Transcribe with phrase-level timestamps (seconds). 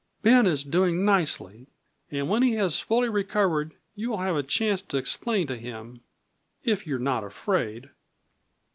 [0.23, 1.67] "Ben is doing nicely,
[2.09, 6.01] and when he has fully recovered you will have a chance to explain to him
[6.63, 7.91] if you are not afraid."